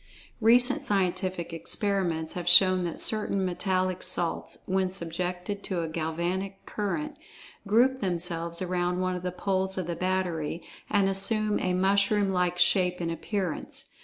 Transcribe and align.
Recent 0.39 0.81
scientific 0.81 1.53
experiments 1.53 2.33
have 2.33 2.49
shown 2.49 2.85
that 2.85 2.99
certain 2.99 3.45
metallic 3.45 4.01
salts, 4.01 4.57
when 4.65 4.89
subjected 4.89 5.61
to 5.65 5.83
a 5.83 5.87
galvanic 5.87 6.65
current, 6.65 7.17
group 7.67 7.99
themselves 7.99 8.63
around 8.63 8.99
one 8.99 9.15
of 9.15 9.21
the 9.21 9.31
poles 9.31 9.77
of 9.77 9.85
the 9.85 9.95
battery, 9.95 10.63
and 10.89 11.07
assume 11.07 11.59
a 11.59 11.75
mushroom 11.75 12.31
like 12.33 12.57
shape 12.57 12.99
and 12.99 13.11
appearance. 13.11 13.91